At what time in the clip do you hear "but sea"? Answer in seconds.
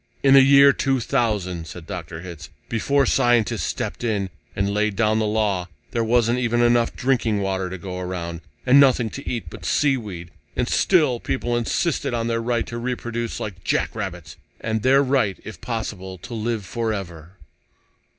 9.51-9.97